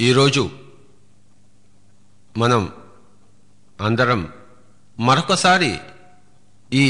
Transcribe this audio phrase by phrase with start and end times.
[0.00, 0.50] ఈరోజు
[2.36, 2.72] మనం
[3.80, 4.32] అందరం
[4.98, 5.78] మరొకసారి
[6.72, 6.86] ఈ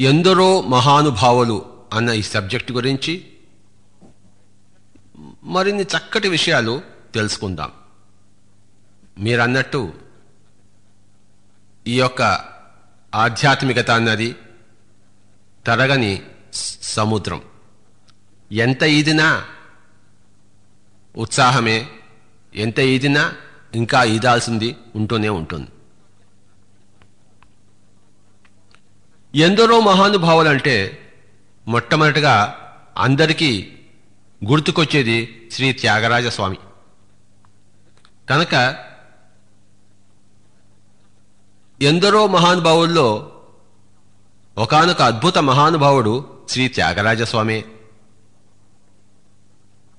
[0.00, 3.30] ఎందరో మహానుభావులు అన్న ఈ సబ్జెక్ట్ గురించి
[5.44, 6.82] మరిన్ని చక్కటి విషయాలు
[7.14, 7.72] తెలుసుకుందాం.
[9.18, 9.92] మీరన్నట్టు
[11.86, 12.22] ఈ యొక్క
[13.14, 14.36] ఆధ్యాత్మికత అన్నది
[15.66, 16.22] తరగని
[16.82, 17.42] సముద్రం
[18.52, 19.46] ఎంత ఈదినా
[21.16, 21.88] ఉత్సాహమే.
[22.54, 23.34] ఎంత ఈదినా
[23.74, 25.68] ఇంకా ఈదాల్సింది ఉంటూనే ఉంటుంది.
[29.38, 31.00] ఎందరో మహానుభావులంటే
[31.68, 32.34] మొట్టమొదటిగా
[32.96, 33.72] అందరికీ
[34.44, 36.56] గుర్తుకొచ్చేది శ్రీ త్యాగరాజ స్వామి
[38.30, 38.76] కనుక
[41.82, 43.32] ఎందరో మహానుభావుల్లో
[44.58, 47.64] ఒకానొక అద్భుత మహానుభావుడు శ్రీ త్యాగరాజ స్వామి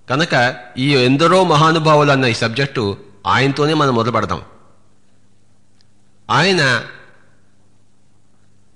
[0.10, 4.42] కనుక ఈ ఎందరో మహానుభావులు అన్న ఈ సబ్జెక్టు ఆయనతోనే మనం మొదలుపెడదాం.
[6.30, 6.86] ఆయన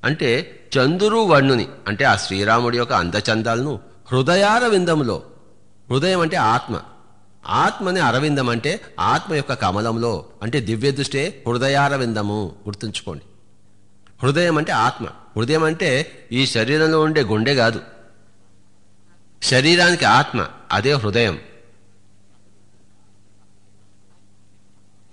[0.04, 3.78] అంటే చందురు వణ్ణుని అంటే ఆ శ్రీరాముడి యొక్క అందచందాలను
[4.12, 5.22] హృదయార విందములో
[5.90, 6.80] హృదయం అంటే ఆత్మ.
[7.46, 12.56] ఆత్మని అరవిందం అంటే ఆత్మ యొక్క కమలంలో అంటే దివ్య దృష్టే హృదయారవిందము.
[12.64, 13.24] గుర్తుంచుకోండి.
[14.22, 15.06] హృదయం అంటే ఆత్మ.
[15.36, 17.82] హృదయం అంటే ఈ శరీరంలో ఉండే గుండె కాదు.
[19.42, 21.38] శరీరానికి ఆత్మ అదే హృదయం.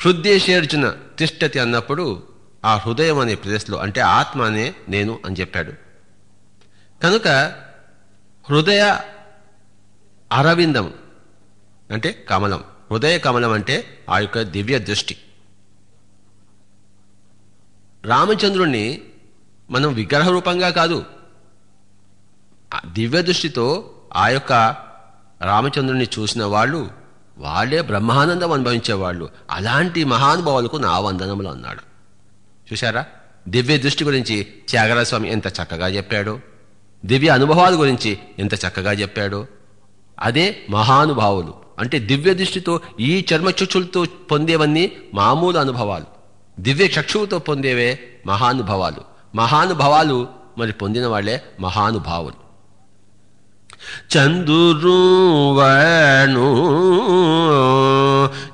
[0.06, 2.24] హృదయేషేర్జున తిష్టతి అన్నప్పుడు
[2.66, 5.74] ఆ హృదయం అనే ప్రదేశంలో అంటే ఆత్మ అనే నేను అని చెప్పాడు.
[7.04, 7.28] కనుక
[8.50, 9.00] హృదయ
[10.32, 10.94] అరవిందం
[11.94, 12.64] అంటే కమలం.
[12.92, 15.18] హృదయ కమలం అంటే ఆ యొక్క దివ్య దృష్టి.
[18.06, 19.02] రామచంద్రుణ్ణి
[19.70, 21.06] మనం విగ్రహ రూపంగా కాదు
[22.86, 24.76] దివ్య దృష్టితో ఆ యొక్క
[25.42, 26.92] రామచంద్రుణ్ణి చూసిన వాళ్ళు
[27.38, 31.80] వాళ్ళే బ్రహ్మానందం అనుభవించేవాళ్ళు అలాంటి మహానుభావులకు నా వందనములు అన్నాడు.
[32.74, 33.06] చూశారా?
[33.48, 36.40] దివ్య దృష్టి గురించి త్యాగరాజస్వామి ఎంత చక్కగా చెప్పాడు.
[37.06, 39.48] దివ్య అనుభవాల గురించి ఎంత చక్కగా చెప్పాడు.
[40.20, 41.63] అదే మహానుభావులు.
[41.80, 46.06] అంటే దివ్య దృష్టితో ఈ చర్మచక్షులతో పొందేవన్నీ మామూలు అనుభవాలు.
[46.60, 49.02] దివ్య చక్షువుతో పొందేవే మహానుభవాలు.
[49.36, 52.44] మహానుభవాలు మరి పొందిన వాళ్ళే మహానుభావులు.
[54.18, 54.74] చందురువను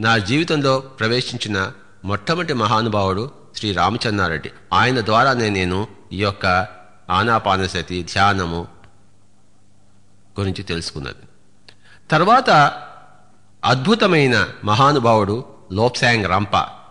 [0.01, 1.73] నా జీవితంలో ప్రవేశించిన
[2.05, 4.51] మొట్టమొదటి మహానుభావుడు శ్రీ రామచంద్రారెడ్డి.
[4.73, 6.69] ఆయన ద్వారానే నేను ఈ యొక్క
[7.11, 8.69] ఆనాపానసతి ధ్యానము
[10.41, 11.29] గురించి తెలుసుకున్నది.
[12.11, 12.51] తర్వాత
[13.65, 16.82] అద్భుతమైన మహానుభావుడు లోప్సాంగ్ రంప.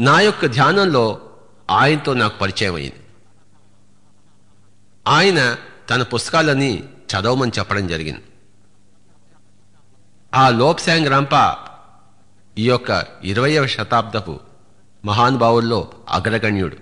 [0.00, 1.20] నా యొక్క ధ్యానంలో
[1.70, 2.96] ఆయనతో నాకు పరిచయం అయింది.
[5.08, 5.56] ఆయన
[5.90, 8.22] తన పుస్తకాలని చదవమని చెప్పడం జరిగింది.
[10.34, 11.56] ఆ లోప్శాంగ్ రంప
[12.58, 14.40] ఈ యొక్క ఇరవయవ శతాబ్దపు
[15.04, 16.76] మహానుభావుల్లో అగ్రగణ్యుడు.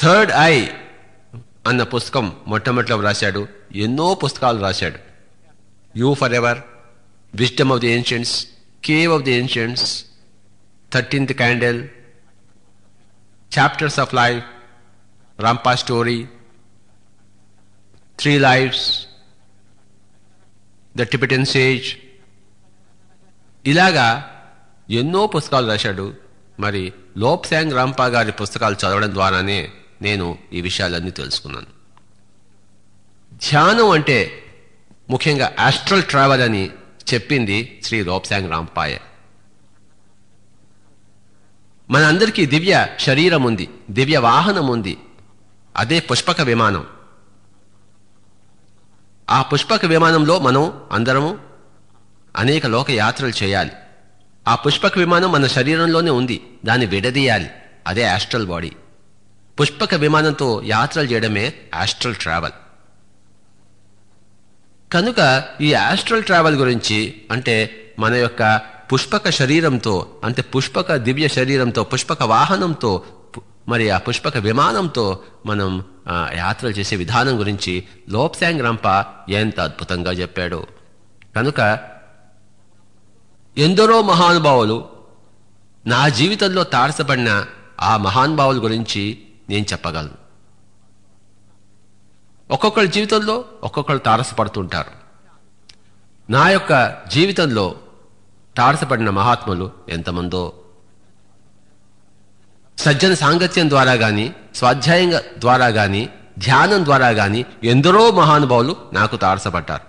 [0.00, 0.66] థర్డ్ ఐ
[1.66, 4.98] అన్న పుస్తకం మొట్టమొదటిలో రాశాడు ఎన్నో పుస్తకాలు రాశాడు
[5.96, 6.58] you for ever
[7.34, 8.46] wisdom of the ancients
[8.84, 10.04] cave of the ancients
[10.92, 11.88] thirteenth candle
[13.58, 14.44] chapters of life
[15.40, 16.28] Rampa story
[18.20, 19.06] three lifes
[20.96, 21.96] the Tibetan sage
[23.66, 24.36] ఇలాగా
[24.90, 26.14] ఎన్నో పుస్తకాలు రాశాడు.
[26.60, 29.72] మరి లోప్సాంగ్ రాంపా గారి పుస్తకాలు చదవడం ద్వారానే
[30.02, 31.66] నేను ఈ విషయాలన్నీ తెలుసుకున్నాను.
[33.34, 34.44] ధ్యానం అంటే
[35.10, 36.70] ముఖ్యంగా ఆస్ట్రల్ ట్రావెల్ అని
[37.14, 39.00] చెప్పింది శ్రీ లోప్సాంగ్ రాంపాయే.
[41.90, 44.98] మనందరికీ దివ్య శరీరం ఉంది దివ్య వాహనం ఉంది
[45.76, 46.86] అదే పుష్పక విమానం.
[49.30, 51.38] ఆ పుష్పక విమానంలో మనం అందరము
[52.36, 53.70] అనేక లోక యాత్రలు చేయాలి.
[54.48, 57.50] ఆ పుష్పక విమానం మన శరీరంలోనే ఉంది దాన్ని విడదీయాలి.
[57.86, 58.72] అదే ఆస్ట్రల్ బాడీ
[59.60, 62.52] పుష్పక విమానంతో యాత్రలు చేయడమే ఆస్ట్రల్ ట్రావెల్
[64.92, 67.56] కనుక ఈ ఆస్ట్రల్ ట్రావెల్ గురించి అంటే
[67.98, 68.42] మన యొక్క
[68.92, 73.02] పుష్పక శరీరంతో అంటే పుష్పక దివ్య శరీరంతో పుష్పక వాహనంతో
[73.68, 75.84] మరి ఆ పుష్పక విమానంతో మనం
[76.34, 80.66] యాత్రలు చేసే విధానం గురించి లోప్సాంగ్ రంప ఎంత అద్భుతంగా చెప్పాడు.
[81.36, 81.78] కనుక
[83.58, 84.88] ఎందరో మహానుభావులు
[85.86, 87.46] నా జీవితంలో తారసపడిన
[87.80, 90.16] ఆ మహానుభావుల గురించి నేను చెప్పగలను.
[92.50, 94.90] ఒక్కొక్కరి జీవితంలో ఒక్కొక్కరు తారసపడుతుంటారు.
[96.30, 97.74] నా యొక్క జీవితంలో
[98.60, 100.52] తారసపడిన మహాత్ములు ఎంతమందో.
[102.78, 106.08] సజ్జన సాంగత్యం ద్వారా గాని స్వాధ్యాయం ద్వారా గాని
[106.38, 109.82] ధ్యానం ద్వారా గాని ఎందరో మహానుభావులు నాకు తారసపడ్డారు.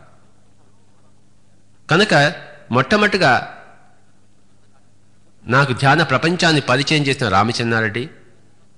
[1.88, 2.34] కనుక
[2.72, 3.58] మొట్టమొదటిగా
[5.46, 8.10] నాకు ధ్యాన ప్రపంచాన్ని పరిచయం చేసిన రామచంద్రారెడ్డి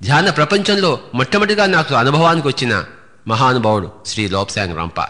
[0.04, 2.86] ధ్యాన ప్రపంచంలో మొట్టమొదటిగా నాకు అనుభవానికి వచ్చిన
[3.28, 5.02] మహానుభావుడు శ్రీ లోప్సాంగ్ రంప.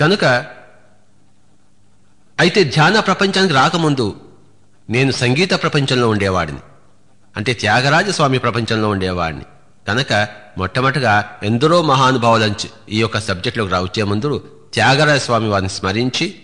[0.00, 0.46] కనుక
[2.40, 4.16] అయితే ధ్యాన ప్రపంచానికి రాకముందు
[4.90, 6.58] నేను సంగీత ప్రపంచంలో ఉండేవాడిని.
[7.36, 9.44] అంటే త్యాగరాజ స్వామి ప్రపంచంలో ఉండేవాడిని.
[9.88, 16.42] కనుక మొట్టమొదటిగా ఎందరో మహానుభావులంచి ఈ యొక్క సబ్జెక్టులోకి రావచ్చే ముందు త్యాగరాజ స్వామి వారిని స్మరించి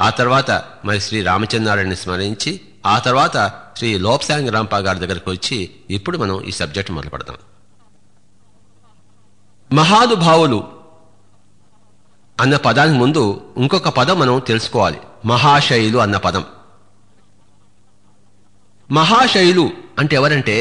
[0.00, 6.18] ఆ తర్వాత మరి శ్రీ రామచంద్రారాయణని స్మరించి ఆ తర్వాత శ్రీ లోప్సాంగ్ రాంపా గారి దగ్గరకు వచ్చి ఇప్పుడు
[6.18, 7.36] మనం ఈ సబ్జెక్ట్ మొదలు పెడతాం
[9.72, 10.75] మహానుభావులు
[12.40, 15.00] అన్న పదానికి ముందు ఇంకొక పదం మనం తెలుసుకోవాలి.
[15.24, 16.44] మహాశైలు అన్న పదం.
[18.90, 20.56] మహాశైలు అంటే ఎవరంటే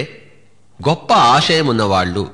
[0.87, 2.31] గొప్ప ఆశయం ఉన్నవాళ్ళు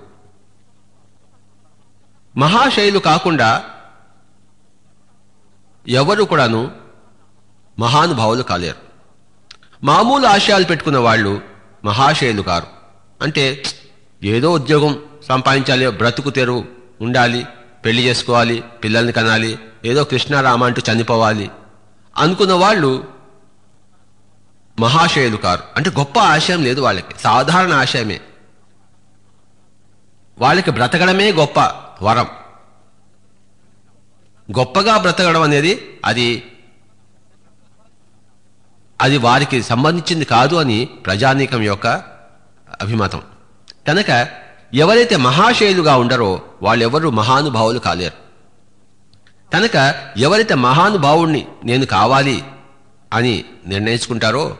[2.37, 3.63] మహాశైలు కాకుండా
[5.87, 6.71] ఎవరు కూడాను
[7.79, 8.77] మహానుభావులు కాలేరు.
[9.83, 11.41] మామూలు ఆశయాలు పెట్టుకున్న వాళ్ళు
[11.85, 12.67] మహాశైలు కారు.
[13.21, 13.63] అంటే
[14.23, 16.65] ఏదో ఉద్యోగం సంపాదించాలి బ్రతుకు తెరువు
[17.01, 17.47] ఉండాలి
[17.85, 21.51] పెళ్ళి చేసుకోవాలి పిల్లల్ని కనాలి ఏదో కృష్ణారామ అంటూ చనిపోవాలి
[22.17, 23.07] అనుకున్న వాళ్ళు
[24.79, 27.19] మహాశయులు కారు అంటే గొప్ప ఆశయం లేదు వాళ్ళకి.
[27.19, 28.21] సాధారణ ఆశయమే.
[30.37, 31.59] వాళ్ళకి బ్రతకడమే గొప్ప
[32.01, 32.27] వరం.
[34.57, 36.43] గొప్పగా బ్రతకడం అనేది అది
[39.01, 41.87] అది వారికి సంబంధించింది కాదు అని ప్రజానీకం యొక్క
[42.81, 43.21] అభిమతం.
[43.87, 44.27] కనుక
[44.73, 48.31] ఎవరైతే మహాశైలుగా ఉండరో వాళ్ళెవరూ మహానుభావులు కాలేరు.
[49.53, 52.43] కనుక ఎవరైతే మహానుభావుణ్ణి నేను కావాలి
[53.13, 54.57] అని నిర్ణయించుకుంటారో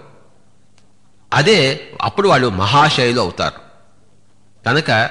[1.34, 3.60] అదే అప్పుడు వాళ్ళు మహాశైలు అవుతారు.
[4.66, 5.10] కనుక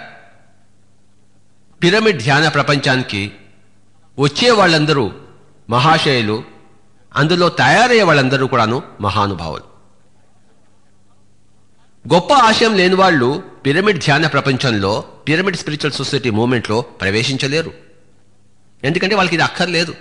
[1.83, 3.33] పిరమిడ్ ధ్యాన ప్రపంచానికి
[4.19, 5.13] వచ్చే వాళ్ళందరూ
[5.71, 6.43] మహాశైలు
[7.15, 9.70] అందులో తయారయ్యే వాళ్ళందరూ కూడాను మహానుభావులు.
[12.09, 17.73] గొప్ప ఆశయం లేని వాళ్ళు పిరమిడ్ ధ్యాన ప్రపంచంలో పిరమిడ్ స్పిరిచువల్ సొసైటీ మూమెంట్లో ప్రవేశించలేరు.
[18.85, 19.95] ఎందుకంటే వాళ్ళకి ఇది అక్కర్లేదు.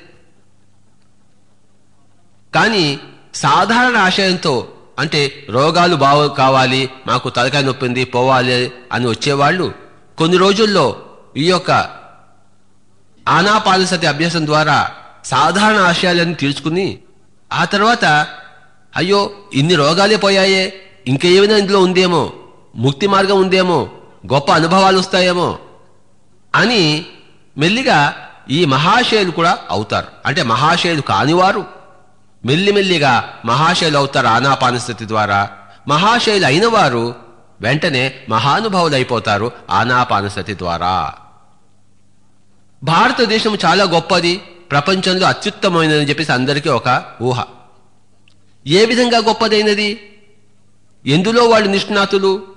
[2.56, 3.00] కానీ
[3.34, 9.74] సాధారణ ఆశయంతో అంటే రోగాలు బాగు కావాలి మాకు తలకాయ నొప్పింది పోవాలి అని వచ్చేవాళ్ళు
[10.18, 11.06] కొన్ని రోజుల్లో
[11.38, 11.72] ఈ యొక్క
[13.27, 17.00] ఆనాపానసతి అభ్యాసం ద్వారా సాధారణ ఆశయాలను తీర్చుకుని
[17.53, 18.06] ఆ తర్వాత
[18.96, 22.34] అయ్యో ఇన్ని రోగాలే పోయాయే ఇంకేమైనా ఇందులో ఉందేమో?
[22.75, 23.89] ముక్తి మార్గం ఉందేమో?
[24.34, 25.60] గొప్ప అనుభవాలు వస్తాయేమో?
[26.56, 27.06] అని
[27.58, 30.08] మెల్లిగా ఈ మహాశయులు కూడా అవుతారు.
[30.25, 31.65] అంటే మహాశయులు కానివారు.
[32.46, 35.50] మెల్లిమెల్లిగా మహాశయులు అవుతారు ఆనాపానస్థితి ద్వారా.
[35.88, 37.15] మహాశయులు అయిన వారు
[37.62, 41.13] వెంటనే మహానుభావులు అయిపోతారు ఆనాపానస్థితి ద్వారా.
[42.84, 44.38] భారతదేశం చాలా గొప్పది.
[44.72, 47.44] ప్రపంచంలో అత్యుత్తమైనదని చెప్పేసి అందరికీ ఒక ఊహ.
[48.68, 50.10] ఏ విధంగా గొప్పదైనది?
[51.06, 52.48] ఎందులో వాళ్ళు నిష్ణాతులు?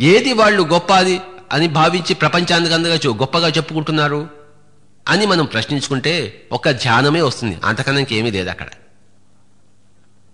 [0.00, 1.20] ఏది వాళ్ళు గొప్పది
[1.52, 4.28] అని భావించి ప్రపంచానికందగా గొప్పగా చెప్పుకుంటున్నారు?
[5.08, 7.60] అని మనం ప్రశ్నించుకుంటే ఒక ధ్యానమే వస్తుంది.
[7.64, 8.66] అంతకన్నా ఇంకేమీ లేదు అక్కడ.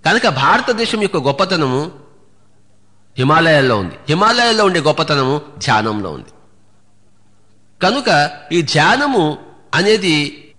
[0.07, 1.92] కనుక భారతదేశం యొక్క గొప్పతనము
[3.19, 3.95] హిమాలయాల్లో ఉంది.
[4.09, 6.28] హిమాలయాల్లో ఉండే గొప్పతనము ధ్యానంలో ఉంది.
[7.83, 9.38] కనుక ఈ ధ్యానము
[9.75, 10.50] అనేది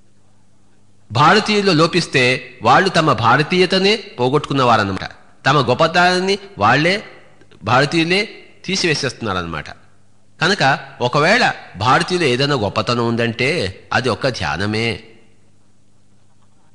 [1.11, 5.09] భారతీయుల్లో లోపిస్తే వాళ్ళు తమ భారతీయతనే పోగొట్టుకున్నవారన్నమాట.
[5.45, 7.03] తమ గొప్పతనాన్ని వాళ్ళే
[7.63, 8.29] భారతీయులే
[8.65, 9.69] తీసివేసేస్తున్నారనమాట
[10.41, 15.03] కనుక ఒకవేళ భారతీయులు ఏదైనా గొప్పతనం ఉందంటే అది ఒక ధ్యానమే.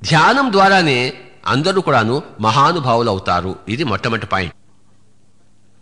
[0.03, 1.13] ధ్యానం ద్వారానే
[1.47, 4.55] అందరూ కూడాను మహానుభావులు అవుతారు ఇది మొట్టమొదటి పాయింట్.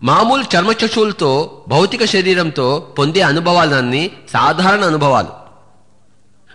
[0.04, 5.47] మామూలు చర్మచక్షువులతో భౌతిక శరీరంతో పొందే అనుభవాలన్నీ సాధారణ అనుభవాలు.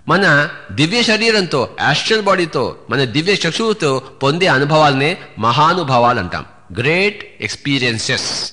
[0.09, 6.45] మన దివ్య శరీరంతో యాస్ట్రల్ బాడీతో మన దివ్య చక్షువుతో పొందే అనుభవాలనే మహానుభవాలు అంటాం
[6.79, 8.53] గ్రేట్ ఎక్స్పీరియన్సెస్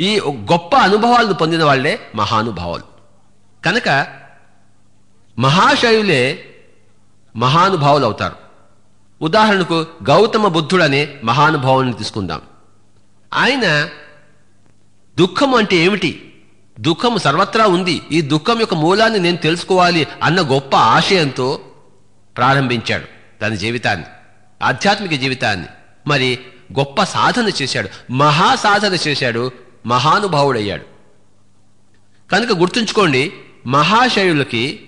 [0.00, 2.82] ఈ గొప్ప అనుభవాలను పొందిన వాళ్ళే మహానుభావాలు.
[3.64, 4.06] కనుక
[5.38, 6.44] మహాశయులే
[7.36, 8.34] మహానుభావులు అవుతారు
[9.22, 12.40] ఉదాహరణకు గౌతమ బుద్ధుడనే మహానుభావుని తీసుకుందాం.
[13.34, 13.88] ఆయన
[15.18, 16.33] దుఃఖం అంటే ఏమిటి?
[16.80, 18.02] దుఃఖం సర్వత్రా ఉంది.
[18.12, 21.60] ఈ దుఃఖం యొక్క మూలాన్ని నేను తెలుసుకోవాలి అన్న గొప్ప ఆశయంతో
[22.36, 23.04] ప్రారంభించాడు
[23.42, 24.06] తన జీవితాన్ని
[24.62, 25.66] ఆధ్యాత్మిక జీవితాన్ని.
[26.06, 26.38] మరి
[26.78, 28.12] గొప్ప సాధన చేశాడు.
[28.12, 29.50] మహా సాధన చేశాడు.
[29.86, 30.84] మహానుభావుడయ్యాడు.
[32.32, 33.32] కనుక గుర్తుంచుకోండి
[33.66, 34.80] మహాశయులకి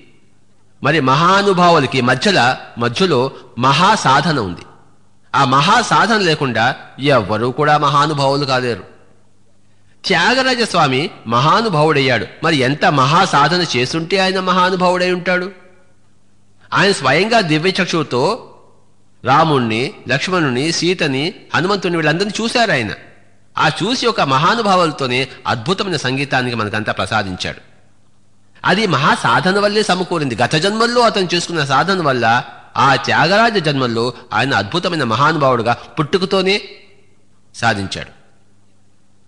[0.83, 4.61] మరి మహానుభావులకి మధ్యల మధ్యలో మహా సాధన ఉంది.
[5.35, 8.96] ఆ మహా సాధన లేకుండా ఎవ్వరూ కూడా మహానుభావులు కాలేరు.
[10.07, 12.27] త్యాగరాజ స్వామి మహానుభావుడయ్యాడు.
[12.43, 15.51] మరి ఎంత మహాసాధన చేస్తుంటే చేసుంటే ఆయన మహానుభావుడై ఉంటాడు?
[16.73, 18.53] ఆయన స్వయంగా దివ్యచక్షువుతో
[19.25, 22.91] రాముణ్ణి లక్ష్మణుని సీతని హనుమంతుని వీళ్ళందరినీ చూశారు ఆయన.
[23.59, 27.61] ఆ చూసి ఒక మహానుభావులతోనే అద్భుతమైన సంగీతానికి మనకంతా ప్రసాదించాడు.
[28.65, 30.35] అది మహాసాధన వల్లే సమకూరింది.
[30.35, 32.45] గత జన్మల్లో అతను చేసుకున్న సాధన వల్ల
[32.77, 36.61] ఆ త్యాగరాజ జన్మల్లో ఆయన అద్భుతమైన మహానుభావుడుగా పుట్టుకతోనే
[37.55, 38.26] సాధించాడు.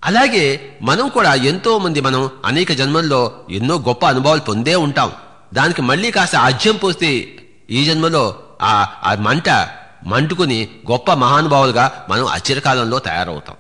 [0.05, 5.13] అలాగే మనం కూడా ఎంతో మంది మనం అనేక జన్మల్లో ఎన్నో గొప్ప అనుభవాలు పొందే ఉంటాం.
[5.55, 7.37] దానికి మళ్ళీ కాస్త ఆజ్యం పోస్తే
[7.71, 9.69] ఈ జన్మలో ఆ ఆ మంట
[10.07, 13.57] మంటుకుని గొప్ప మహానుభావులుగా మనం అచిరకాలంలో తయారవుతాం.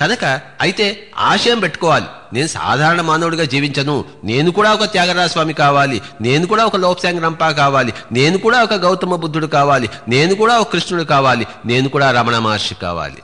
[0.00, 2.06] కనుక అయితే ఆశయం పెట్టుకోవాలి.
[2.32, 4.04] నేను సాధారణ మానవుడిగా జీవించను.
[4.24, 6.02] నేను కూడా ఒక త్యాగరాజ స్వామి కావాలి.
[6.20, 7.94] నేను కూడా ఒక లోపసాంగ్రంప కావాలి.
[8.12, 9.90] నేను కూడా ఒక గౌతమ బుద్ధుడు కావాలి.
[10.08, 11.46] నేను కూడా ఒక కృష్ణుడు కావాలి.
[11.66, 13.22] నేను కూడా రమణ మహర్షి కావాలి.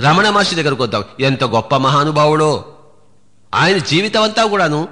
[0.00, 1.04] రమణ మహర్షి దగ్గరకు వద్దాం.
[1.20, 2.74] ఎంత గొప్ప మహానుభావుడో.
[3.54, 4.88] ఆయన జీవితం అంతా కూడాను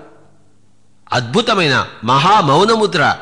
[1.13, 3.17] అద్భుతమైన మహామౌనముద్ర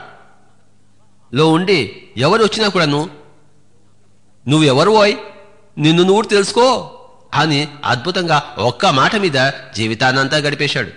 [1.34, 3.10] లో ఉండి ఎవరు వచ్చినా కూడాను
[4.48, 5.16] నువ్వెవరు ఓయ్?
[5.78, 6.98] నిన్ను నువ్వు తెలుసుకో
[7.34, 10.90] అని అద్భుతంగా ఒక్క మాట మీద జీవితాన్నంతా గడిపేశాడు.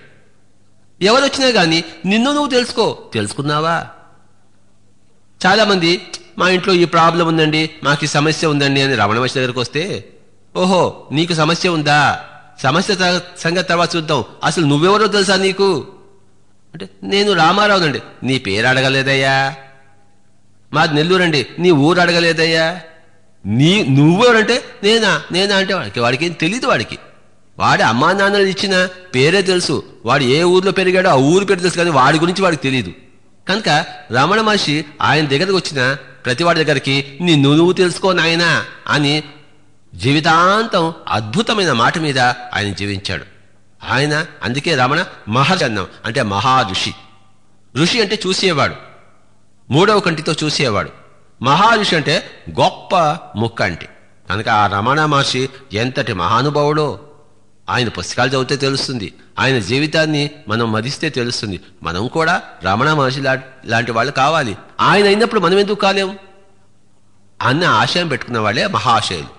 [1.02, 2.98] ఎవరొచ్చినా గాని నిన్ను నువ్వు తెలుసుకో.
[3.14, 3.86] తెలుసుకున్నావా?
[5.46, 10.14] చాలామంది మా ఇంట్లో ఈ ప్రాబ్లం ఉందండి మాకు ఈ సమస్య ఉందండి అని రమణ మహర్షి దగ్గరకు వస్తే
[10.60, 12.26] ఓహో నీకు సమస్య ఉందా?
[12.64, 14.24] సమస్య సంగతి తర్వాత చూద్దాం.
[14.44, 15.88] అసలు నువ్వెవరో తెలుసా నీకు?
[16.74, 18.02] అంటే నేను రామారావునండి.
[18.24, 19.56] నీ పేరు అడగలేదయ్యా.
[20.74, 21.48] మాది నెల్లూరండి.
[21.60, 22.82] నీ ఊరు అడగలేదయ్యా.
[23.46, 25.22] నీ నువ్వెవరంటే నేనా?
[25.32, 26.98] నేనా అంటే వాడికి వాడికి ఏం తెలియదు వాడికి.
[27.60, 29.84] వాడి అమ్మా నాన్నలు ఇచ్చిన పేరే తెలుసు.
[30.06, 32.94] వాడు ఏ ఊర్లో పెరిగాడో ఆ ఊరు పేరు తెలుసు కానీ వాడి గురించి వాడికి తెలియదు
[33.50, 39.24] కనుక రమణ మహర్షి ఆయన దగ్గరకు వచ్చిన ప్రతివాడి దగ్గరికి నిన్ను నువ్వు తెలుసుకో నాయనా అని
[39.96, 43.26] జీవితాంతం అద్భుతమైన మాట మీద ఆయన జీవించాడు.
[43.92, 45.88] ఆయన అందుకే రమణ మహర్షి అన్నాం.
[46.06, 46.94] అంటే మహా ఋషి
[47.78, 48.76] ఋషి అంటే చూసేవాడు.
[49.70, 50.90] మూడవ కంటితో చూసేవాడు.
[51.42, 52.96] మహా ఋషి అంటే గొప్ప
[53.36, 53.86] ముక్కంటి
[54.30, 57.00] కనుక ఆ రమణ మహర్షి ఎంతటి మహానుభావుడో
[57.70, 59.14] ఆయన పుస్తకాలు చదివితే తెలుస్తుంది.
[59.40, 61.60] ఆయన జీవితాన్ని మనం మదిస్తే తెలుస్తుంది.
[61.84, 63.22] మనం కూడా రమణ మహర్షి
[63.66, 64.58] లాంటి వాళ్ళు కావాలి.
[64.82, 66.18] ఆయన అయినప్పుడు మనం ఎందుకు కాలేం?
[67.42, 69.39] అన్న ఆశయం పెట్టుకున్న వాళ్ళే మహాశయులు.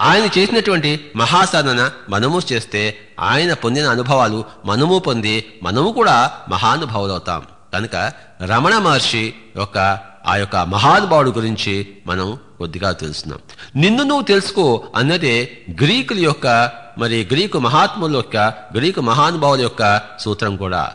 [0.00, 8.12] ఆయన చేసినటువంటి మహాసాధన మనము చేస్తే ఆయన పొందిన అనుభవాలు మనము పొంది మనము కూడా మహానుభావులు అవుతాం కనుక
[8.42, 13.40] రమణ మహర్షి యొక్క ఆ యొక్క మహానుభావుడు గురించి మనం కొద్దిగా తెలుసుకున్నాం
[13.76, 18.36] నిన్ను నువ్వు తెలుసుకో అన్నదే గ్రీకుల యొక్క మరి గ్రీకు మహాత్ముల యొక్క
[18.76, 20.92] గ్రీకు మహానుభావుల యొక్క సూత్రం కూడా.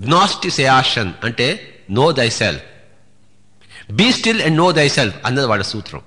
[0.00, 2.30] గ్నాస్టిసేషన్ అంటే నో దై
[3.90, 4.88] బీ స్టిల్ అండ్ నో దై
[5.24, 6.00] అన్నది వాడి సూత్రం.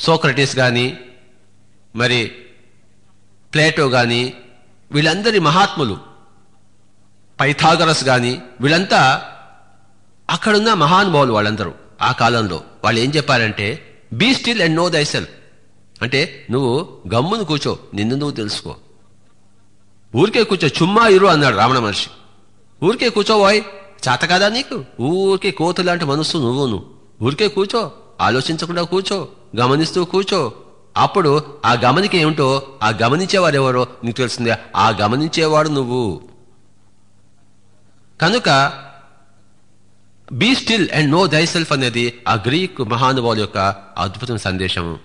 [0.00, 0.98] సోక్రటీస్ కానీ
[1.96, 2.32] మరి
[3.54, 4.34] ప్లేటో కానీ
[4.92, 5.98] వీళ్ళందరి మహాత్ములు
[7.40, 9.22] పైథాగరస్ కానీ వీళ్ళంతా
[10.30, 11.72] అక్కడున్న మహానుభావులు వాళ్ళందరూ.
[12.02, 15.26] ఆ కాలంలో వాళ్ళు ఏం చెప్పారంటే be still and know thyself
[16.02, 18.76] అంటే నువ్వు గమ్మును కూర్చో నిన్ను నువ్వు తెలుసుకో.
[20.16, 22.10] ఊరికే కూర్చో చుమ్మా ఇరు అన్నాడు రావణ మహర్షి.
[22.86, 23.62] ఊరికే కూర్చోవాయ్
[24.08, 24.84] చేత కాదా నీకు?
[25.00, 26.86] ఊరికే కోతు లాంటి మనస్సు నువ్వును.
[27.22, 30.52] ఊరికే కూర్చో ఆలోచించకుండా కూర్చో గమనిస్తూ కూర్చో.
[30.96, 36.28] అప్పుడు ఆ గమనిక ఏమిటో ఆ గమనించేవారు ఎవరో నీకు తెలిసిందే ఆ గమనించేవాడు నువ్వు.
[38.20, 38.72] కనుక
[40.32, 43.58] be still and know thyself అనేది ఆ గ్రీక్ మహానుభావుల యొక్క
[43.98, 44.98] అద్భుతమైన సందేశము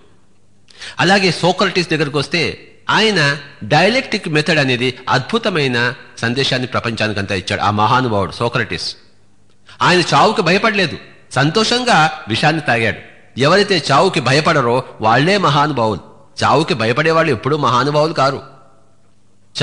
[1.00, 8.96] అలాగే సోక్రటీస్ దగ్గరకు వస్తే ఆయన డైలెక్టిక్ మెథడ్ అనేది అద్భుతమైన సందేశాన్ని ప్రపంచానికంతా ఇచ్చాడు ఆ మహానుభావుడు సోక్రటీస్.
[9.82, 10.98] ఆయన చావుకు భయపడలేదు.
[11.34, 12.98] సంతోషంగా విషాన్ని తాగాడు.
[13.40, 16.00] ఎవరైతే చావుకి భయపడరో వాళ్ళే మహానుభావులు.
[16.44, 18.42] చావుకి భయపడేవాళ్ళు ఎప్పుడూ మహానుభావులు కారు.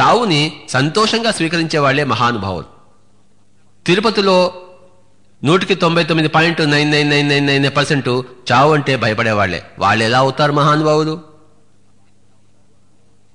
[0.00, 2.66] చావుని సంతోషంగా స్వీకరించే వాళ్ళే మహానుభావులు.
[3.86, 4.54] తిరుపతిలో
[5.44, 8.08] నూటికి తొంభై తొమ్మిది point nine nine nine nine nine percent
[8.52, 11.20] చావు అంటే భయపడేవాళ్ళే వాళ్ళు ఎలా అవుతారు మహానుభావులు?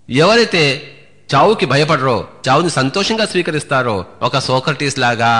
[0.09, 0.91] ఎవరైతే
[1.35, 5.33] చావుకి భయపడరో చావుని సంతోషంగా స్వీకరిస్తారో ఒక సోక్రటీస్ లాగా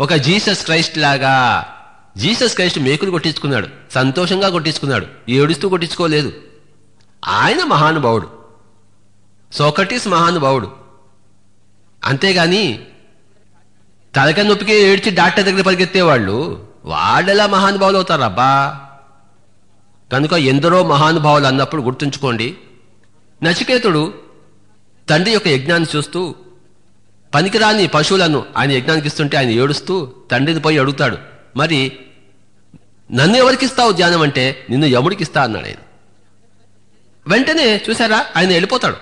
[0.00, 1.34] ఒక జీసస్ క్రైస్ట్ లాగా
[2.18, 6.32] జీసస్ క్రైస్ట్ మేకులు కొట్టించుకున్నాడు సంతోషంగా కొట్టించుకున్నాడు ఏడుస్తూ కొట్టించుకోలేదు.
[7.24, 8.28] ఆయన మహానుభావుడు.
[9.52, 10.70] సోకటీస్ మహానుభావుడు.
[12.04, 12.86] అంతేగాని
[14.16, 18.80] తలక నొప్పికి ఏడ్చి డాక్టర్ దగ్గర పరిగెత్తేవాళ్ళు వాళ్ళెలా మహానుభావులు అవుతారబ్బా?
[20.12, 22.56] కనుక ఎందరో మహానుభావులు అన్నప్పుడు గుర్తుంచుకోండి
[23.42, 24.14] నచికేతుడు
[25.08, 26.34] తండ్రి యొక్క యజ్ఞాన్ని చూస్తూ
[27.34, 31.18] పనికిరాని పశువులను ఆయన యజ్ఞానికి ఇస్తుంటే ఆయన ఏడుస్తూ తండ్రిని పోయి అడుగుతాడు
[31.56, 31.92] మరి
[33.12, 35.76] నన్ను ఎవరికి ఇస్తావు ధ్యానం అంటే నిన్ను యముడికి ఇస్తా అన్నాడు ఆయన
[37.28, 38.96] వెంటనే చూసారా ఆయన వెళ్ళిపోతాడు.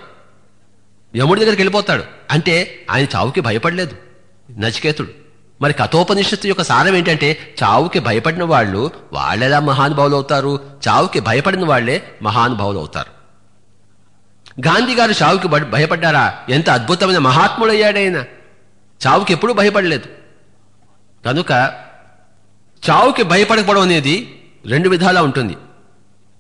[1.17, 2.05] యముడి దగ్గరికి వెళ్ళిపోతాడు.
[2.31, 3.97] అంటే ఆయన చావుకి భయపడలేదు.
[4.59, 5.09] నచికేతుడు.
[5.61, 12.79] మరి కథోపనిషత్తు యొక్క సారం ఏంటంటే చావుకి భయపడిన వాళ్ళు వాళ్ళెలా మహానుభావులు అవుతారు చావుకి భయపడిన వాళ్ళే మహానుభావులు
[12.79, 13.17] అవుతారు
[14.67, 16.39] గాంధీ గారు చావుకి భయపడ్డారా?
[16.49, 18.25] ఎంత అద్భుతమైన మహాత్ముడయ్యాడైనా.
[19.07, 20.09] చావుకి ఎప్పుడూ భయపడలేదు.
[21.27, 21.86] కనుక
[22.91, 25.55] చావుకి భయపడకపోవడం అనేది రెండు విధాలా ఉంటుంది.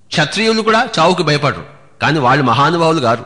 [0.06, 1.64] క్షత్రియులు కూడా చావుకి భయపడరు
[2.02, 3.24] కానీ వాళ్ళు మహానుభావులు గారు.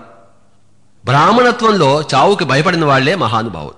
[1.05, 3.75] బ్రాహ్మణత్వంలో చావుకి భయపడిన వాళ్ళే మహానుభావులు.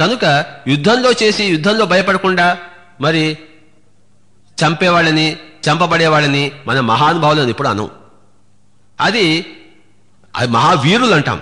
[0.00, 2.58] కనుక యుద్ధంలో చేసి యుద్ధంలో భయపడకుండా
[3.00, 3.38] మరి
[4.64, 5.36] చంపేవాళ్ళని
[5.68, 7.90] చంపబడేవాళ్ళని మన మహానుభావులను ఇప్పుడు అనం
[9.00, 9.46] అది
[10.36, 11.40] అది మహావీరులు అంటాం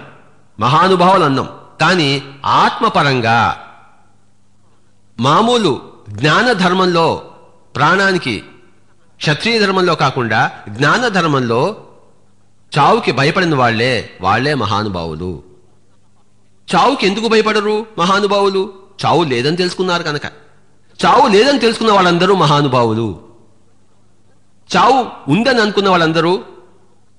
[0.60, 1.48] మహానుభావులు అన్నాం.
[1.80, 3.66] కానీ ఆత్మపరంగా
[5.20, 7.30] మామూలు జ్ఞాన ధర్మంలో
[7.76, 8.44] ప్రాణానికి
[9.16, 11.76] క్షత్రియ ధర్మంలో కాకుండా జ్ఞాన ధర్మంలో
[12.78, 15.42] చావుకి భయపడిన వాళ్ళే వాళ్ళే మహానుభావులు.
[16.74, 18.72] చావుకి ఎందుకు భయపడరు మహానుభావులు?
[19.06, 20.26] చావు లేదని తెలుసుకున్నారు కనుక.
[21.04, 23.20] చావు లేదని తెలుసుకున్న వాళ్ళందరూ మహానుభావులు.
[24.76, 26.42] చావు ఉందని అనుకున్న వాళ్ళందరూ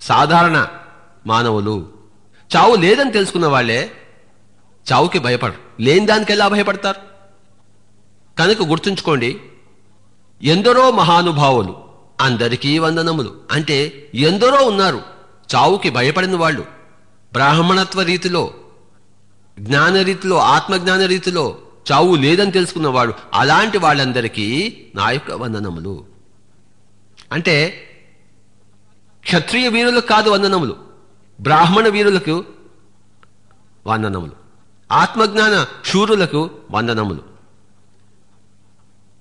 [0.02, 0.68] సాధారణ
[1.28, 1.88] మానవులు.
[2.56, 3.92] చావు లేదని తెలుసుకున్న వాళ్ళే
[4.94, 5.82] చావుకి భయపడరు.
[5.82, 7.13] లేని దానికి ఎలా భయపడతారు?
[8.40, 9.40] కనుక గుర్తుంచుకోండి
[10.44, 11.84] ఎందరో మహానుభావులు
[12.22, 13.36] అందరికీ వందనములు.
[13.52, 15.02] అంటే ఎందరో ఉన్నారు
[15.56, 16.62] చావుకి భయపడిన వాళ్ళు.
[17.32, 18.54] బ్రాహ్మణత్వ రీతిలో
[19.60, 21.58] జ్ఞాన రీతిలో ఆత్మజ్ఞాన రీతిలో
[21.92, 26.06] చావు లేదని తెలుసుకున్నవాడు అలాంటి వాళ్ళందరికీ నా యొక్క వందనములు.
[27.32, 27.84] అంటే
[29.24, 30.76] క్షత్రియ వీరులకు కాదు వందనములు
[31.42, 32.46] బ్రాహ్మణ వీరులకు
[33.88, 34.32] వందనములు.
[34.92, 37.33] ఆత్మజ్ఞాన శూరులకు వందనములు.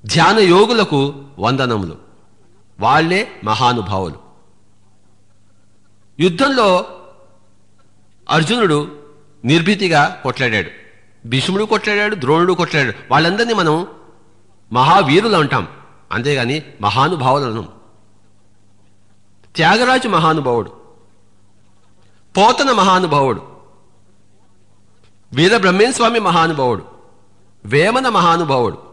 [0.06, 1.96] ధ్యాన యోగులకు వందనములు.
[2.80, 4.14] వాళ్ళే మహానుభావులు.
[6.20, 6.84] యుద్ధంలో
[8.30, 8.96] అర్జునుడు
[9.44, 10.70] నిర్భీతిగా కొట్లాడాడు.
[11.28, 12.96] భీష్ముడు కొట్లాడాడు ద్రోణుడు కొట్లాడాడు.
[13.10, 13.86] వాళ్ళందరినీ మనం
[14.72, 15.68] మహావీరులు అంటాం.
[16.12, 17.68] అంతేగాని మహానుభావులను.
[19.56, 20.72] త్యాగరాజు మహానుభావుడు.
[22.36, 23.42] పోతన మహానుభావుడు.
[25.32, 26.84] వీరబ్రహ్మేశ్వామి మహానుభావుడు.
[27.64, 28.91] వేమన మహానుభావుడు.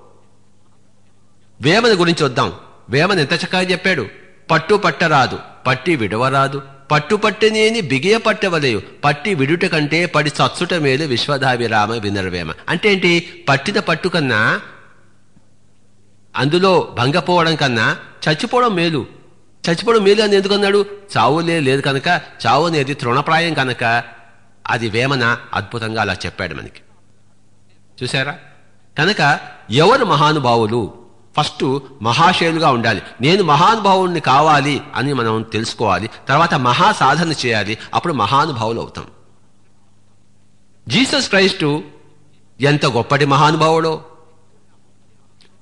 [1.62, 2.54] వేమన గురించి వద్దాం.
[2.90, 4.08] వేమని ఎంత చక్కగా చెప్పాడు.
[4.52, 6.62] పట్టు పట్టరాదు పట్టి విడవరాదు.
[6.92, 8.82] పట్టుపట్టనేని బిగియ పట్టవలేయు.
[9.04, 13.46] పట్టి విడుట కంటే పడి సత్సుట మేలు విశ్వధావిరామ వినర్వేమ అంటే ఏంటి?
[13.50, 14.62] పట్టిన పట్టు కన్నా
[16.36, 17.98] అందులో భంగపోవడం కన్నా
[18.30, 19.06] చచ్చిపోవడం మేలు.
[19.70, 20.86] చచ్చిపోవడం మేలు అని ఎందుకన్నాడు
[21.18, 22.08] చావులే లేదు కనుక
[22.48, 24.04] చావు అనేది తృణప్రాయం కనుక
[24.68, 26.82] అది వేమన అద్భుతంగా అలా చెప్పాడు మనకి.
[28.04, 28.38] చూసారా
[28.98, 29.40] కనుక
[29.72, 31.09] ఎవరు మహానుభావులు?
[31.38, 33.02] ఫస్ట్ మహాశయులుగా ఉండాలి.
[33.22, 36.10] నేను మహానుభావుడిని కావాలి అని మనం తెలుసుకోవాలి.
[36.28, 37.78] తర్వాత మహా సాధన చేయాలి.
[37.94, 39.06] అప్పుడు మహానుభావులు అవుతాం.
[40.88, 41.84] జీసస్ క్రైస్టు
[42.62, 44.06] ఎంత గొప్పటి మహానుభావుడో.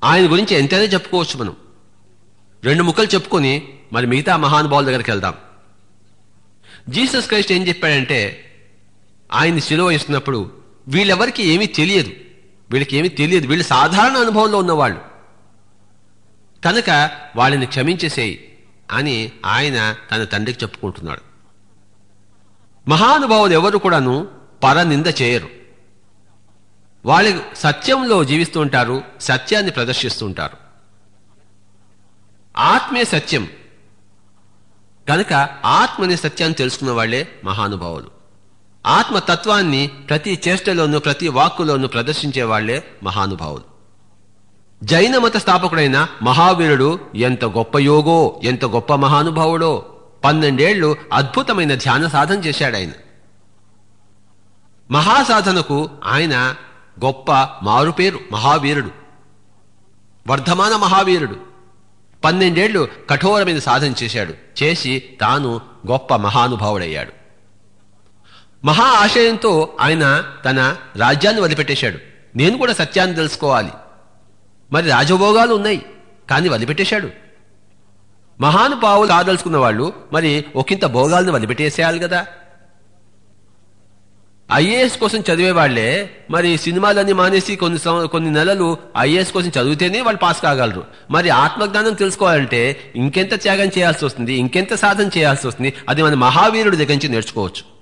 [0.04, 1.56] ఆయన గురించి ఎంతైనా చెప్పుకోవచ్చు మనం.
[2.64, 5.34] రెండు ముక్కలు చెప్పుకొని మరి మిగతా మహానుభావుల దగ్గరికి వెళ్దాం.
[6.90, 8.44] జీసస్ క్రైస్ట్ ఏం చెప్పాడంటే
[9.34, 10.52] ఆయన్ని శిలువ ఇస్తున్నప్పుడు
[10.88, 12.12] వీళ్ళెవరికి ఏమీ తెలియదు.
[12.72, 13.48] వీళ్ళకి ఏమీ తెలియదు.
[13.48, 15.17] వీళ్ళు సాధారణ అనుభవంలో ఉన్నవాళ్ళు.
[16.66, 18.58] కనుక వాళ్ళని క్షమించేసేయి
[18.92, 21.22] అని ఆయన తన తండ్రికి చెప్పుకుంటున్నాడు.
[22.90, 24.28] మహానుభావులు ఎవరు కూడాను
[24.64, 25.50] పరనింద చేయరు.
[27.06, 30.58] వాళ్ళు సత్యంలో జీవిస్తుంటారు సత్యాన్ని ప్రదర్శిస్తుంటారు.
[32.58, 33.48] ఆత్మే సత్యం.
[35.10, 35.34] కనుక
[35.66, 38.12] ఆత్మని సత్యాన్ని తెలుసుకున్న వాళ్ళే మహానుభావులు.
[38.86, 43.77] ఆత్మతత్వాన్ని ప్రతి చేష్టలోనూ ప్రతి వాక్కులోనూ ప్రదర్శించే వాళ్ళే మహానుభావులు.
[44.84, 49.86] జైన మత స్థాపకుడైన మహావీరుడు ఎంత గొప్ప యోగో ఎంత గొప్ప మహానుభావుడో.
[50.24, 52.92] పన్నెండేళ్ళు అద్భుతమైన ధ్యాన సాధన చేశాడు ఆయన
[54.92, 56.56] మహాసాధనకు ఆయన
[57.06, 57.32] గొప్ప
[57.64, 58.90] మారుపేరు మహావీరుడు.
[60.28, 61.36] వర్ధమాన మహావీరుడు.
[62.24, 64.64] పన్నెండేళ్ళు కఠోరమైన సాధన చేశాడు.
[64.64, 65.62] చేసి తాను
[65.92, 67.12] గొప్ప మహానుభావుడయ్యాడు.
[68.66, 71.98] మహా ఆశయంతో ఆయన తన రాజ్యాన్ని వదిలిపెట్టేశాడు.
[72.36, 73.72] నేను కూడా సత్యాన్ని తెలుసుకోవాలి.
[74.72, 75.86] మరి రాజభోగాలు ఉన్నాయి.
[76.30, 77.10] కానీ వదిలిపెట్టేశాడు.
[78.42, 82.26] మహానుభావులు కాదలుచుకున్న వాళ్ళు మరి ఒకంత భోగాలను వదిలిపెట్టేసేయాలి కదా.
[84.54, 90.42] ఐఏఎస్ కోసం చదివే వాళ్ళే మరి సినిమాలన్నీ మానేసి కొన్ని కొన్ని నెలలు ఐఏఎస్ కోసం చదివితేనే వాళ్ళు పాస్
[90.42, 90.84] కాగలరు.
[91.12, 96.94] మరి ఆత్మజ్ఞానం తెలుసుకోవాలంటే ఇంకెంత త్యాగం చేయాల్సి వస్తుంది ఇంకెంత సాధన చేయాల్సి వస్తుంది అది మన మహావీరుడి దగ్గర
[96.94, 97.77] నుంచి నేర్చుకోవచ్చు.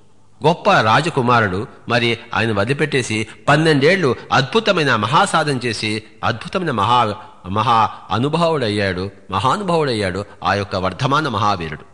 [0.45, 1.67] గొప్ప రాజకుమారుడు.
[1.89, 7.15] మరి ఆయన వదిలిపెట్టేసి పన్నెండేళ్ళు అద్భుతమైన మహాసాధన చేసి అద్భుతమైన మహా
[7.49, 9.09] మహా అనుభావుడయ్యాడు.
[9.31, 11.85] మహానుభావుడయ్యాడు ఆ యొక్క వర్ధమాన మహావీరుడు.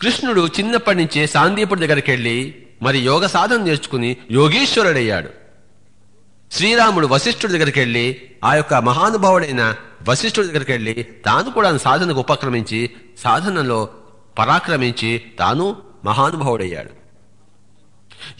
[0.00, 5.28] కృష్ణుడు చిన్నప్పటి నుంచే సాందీపుడి దగ్గరికి వెళ్ళి మరి యోగ సాధన నేర్చుకుని యోగీశ్వరుడయ్యాడు.
[6.52, 9.74] శ్రీరాముడు వశిష్ఠుడి దగ్గరికి వెళ్ళి ఆ యొక్క మహానుభావుడైన
[10.08, 13.88] వశిష్ఠుడి దగ్గరికి వెళ్ళి తాను కూడా సాధనకు ఉపక్రమించి సాధనలో
[14.38, 16.92] పరాక్రమించి తాను మహానుభావుడయ్యాడు.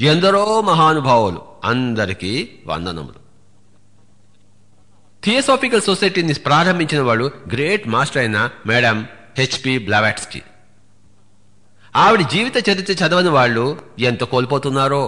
[0.02, 2.32] ఎందరో మహానుభావులు అందరికీ
[2.66, 3.20] వందనములు.
[5.24, 9.06] థియోసాఫికల్ సొసైటీని ప్రారంభించిన వాడు గ్రేట్ మాస్టర్ అయిన మేడం
[9.38, 10.42] హెచ్పి బ్లావాట్స్కి
[11.96, 13.64] ఆవిడ జీవిత చరిత్ర చదవని వాళ్ళు
[13.98, 15.04] ఎంత కోల్పోతున్నారో.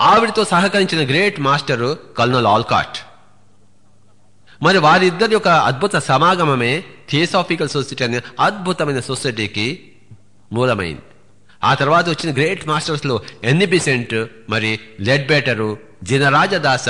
[0.00, 2.98] ఆవిడతో సహకరించిన గ్రేట్ మాస్టరు కల్నల్ ఆల్కాట్
[4.62, 9.66] మరి వారిద్దరి యొక్క అద్భుత సమాగమమే థియోసాఫికల్ సొసైటీ అనే అద్భుతమైన సొసైటీకి
[10.52, 11.00] మూలమైంది.
[11.64, 16.88] ఆ తర్వాత వచ్చిన గ్రేట్ మాస్టర్స్లో లో మరి లెడ్ బేటరు జినరాజదాస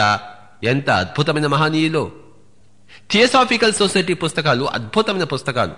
[0.64, 2.12] ఎంత అద్భుతమైన మహనీయులు.
[3.11, 5.72] థియోసాఫికల్ సొసైటీ పుస్తకాలు అద్భుతమైన పుస్తకాలు.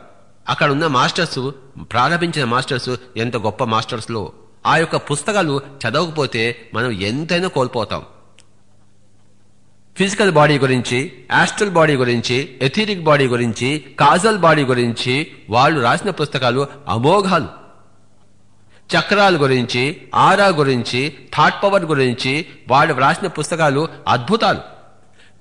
[0.49, 4.33] అక్కడ ఉన్న మాస్టర్స్ ప్రారంభించిన మాస్టర్స్ ఎంత గొప్ప మాస్టర్స్లో.
[4.67, 8.03] ఆ యొక్క పుస్తకాలు చదవకపోతే మనం ఎంతైనా కోల్పోతాం.
[9.97, 16.67] ఫిజికల్ బాడీ గురించి యాస్ట్రల్ బాడీ గురించి ఎథీరిక్ బాడీ గురించి కాజల్ బాడీ గురించి వాళ్ళు రాసిన పుస్తకాలు
[16.89, 17.64] అమోఘాలు.
[18.91, 19.83] చక్రాల గురించి
[20.15, 24.61] ఆరా గురించి థాట్ పవర్ గురించి వాళ్ళు వ్రాసిన పుస్తకాలు అద్భుతాలు.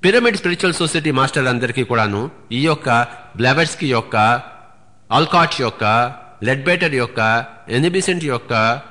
[0.05, 2.89] పిరమిడ్ స్పిరిచువల్ సొసైటీ మాస్టర్లందరికీ కూడాను ఈ యొక్క
[3.35, 4.15] బ్లెవెట్స్కి యొక్క
[5.11, 5.83] ఆల్కాట్ యొక్క
[6.43, 8.81] లెడ్బేటర్ యొక్క ఎనిబిసెంట్ యొక్క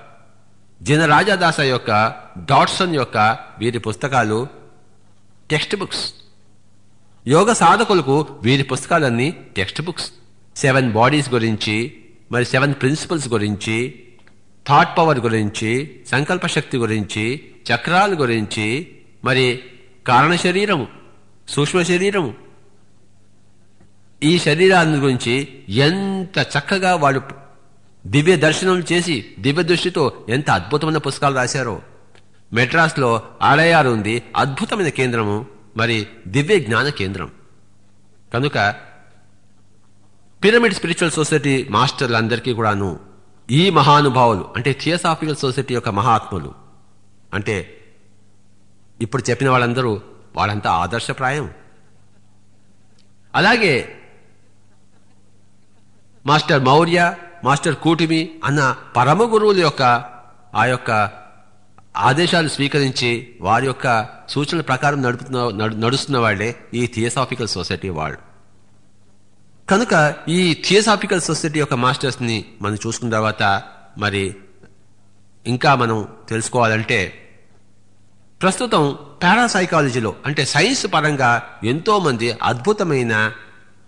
[0.83, 1.91] జినరాజాదాస యొక్క
[2.39, 4.47] డాట్సన్ యొక్క వీరి పుస్తకాలు
[5.51, 6.15] టెక్స్ట్ బుక్స్.
[7.27, 10.13] యోగ సాధకులకు వీరి పుస్తకాలన్నీ టెక్స్ట్ బుక్స్.
[10.57, 11.77] సెవెన్ బాడీస్ గురించి
[12.33, 13.77] మరి సెవెన్ ప్రిన్సిపల్స్ గురించి
[14.69, 17.41] థాట్ పవర్ గురించి సంకల్ప శక్తి గురించి
[17.75, 18.89] చక్రాల గురించి
[19.25, 19.61] మరి
[20.07, 20.87] కారణ శరీరము
[21.49, 22.35] సూక్ష్మ శరీరము.
[24.23, 27.23] ఈ శరీరాన్ని గురించి ఎంత చక్కగా వాళ్ళు
[28.07, 31.83] దివ్య దర్శనం చేసి దివ్య దృష్టితో ఎంత అద్భుతమైన పుస్తకాలు రాశారో.
[32.53, 35.47] మెడ్రాస్లో ఆడయారు ఉంది అద్భుతమైన కేంద్రము
[35.77, 37.31] మరి దివ్య జ్ఞాన కేంద్రం.
[38.35, 38.75] కనుక
[40.45, 43.12] పిరమిడ్ స్పిరిచువల్ సొసైటీ మాస్టర్లందరికీ కూడాను
[43.51, 46.55] ఈ మహానుభావులు అంటే థియోసాఫికల్ సొసైటీ యొక్క మహాత్ములు
[47.35, 47.79] అంటే
[49.01, 50.01] ఇప్పుడు చెప్పిన వాళ్ళందరూ
[50.37, 51.51] వాళ్ళంతా ఆదర్శప్రాయం.
[53.35, 54.03] అలాగే
[56.27, 59.83] మాస్టర్ మౌర్య మాస్టర్ కూటిమి అన్న పరమ గురువుల యొక్క
[60.55, 61.11] ఆ యొక్క
[61.97, 68.32] ఆదేశాలు స్వీకరించి వారి యొక్క సూచనల ప్రకారం నడుపుతున్న నడు- నడుస్తున్న వాళ్ళే ఈ థియోసాఫికల్ సొసైటీ వాళ్ళు.
[69.73, 73.63] కనుక ఈ థియోసాఫికల్ సొసైటీ యొక్క మాస్టర్స్ని మనం చూసుకున్న తర్వాత
[73.99, 74.37] మరి
[75.47, 77.29] ఇంకా మనం తెలుసుకోవాలంటే
[78.43, 83.33] ప్రస్తుతం పారాసైకాలజీలో అంటే సైన్స్ పరంగా ఎంతోమంది అద్భుతమైన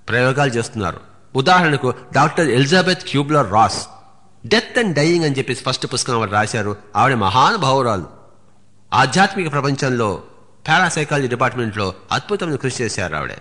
[0.08, 1.00] ప్రయోగాలు చేస్తున్నారు.
[1.36, 3.86] ఉదాహరణకు doctor Elizabeth Kübler Ross
[4.46, 6.76] death and dying అని చెప్పేసి ఫస్ట్ పుస్తకం ఆవిడ రాశారు.
[6.96, 8.06] ఆవిడ మహానుభావురాలు
[8.94, 10.22] ఆధ్యాత్మిక ప్రపంచంలో
[10.68, 13.32] పారాసైకాలజీ డిపార్ట్మెంట్లో అద్భుతమైన కృషి చేశారు ఆవిడ.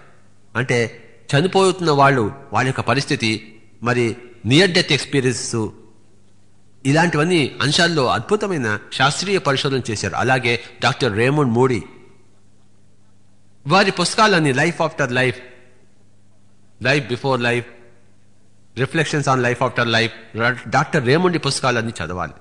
[0.55, 5.67] అంటే చనిపోతున్న వాళ్ళు వాళ్ళ యొక్క పరిస్థితి మరి నియర్ డెత్ ఎక్స్పీరియన్స్
[6.85, 10.15] ఇలాంటివన్నీ అంశాల్లో అద్భుతమైన శాస్త్రీయ పరిశోధన చేశారు.
[10.15, 11.81] అలాగే డాక్టర్ రేమండ్ మోడీ
[13.67, 15.39] వారి పుస్తకాలన్నీ life after life
[16.83, 17.65] life before life
[18.77, 20.13] reflections on life after life
[20.69, 22.33] doctor రేమండి పుస్తకాలన్నీ చదవాలి.